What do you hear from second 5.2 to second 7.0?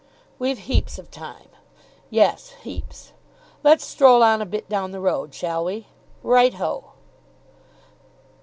shall we?" "Right ho!"